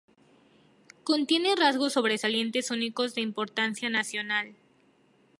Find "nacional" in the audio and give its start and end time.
3.87-4.55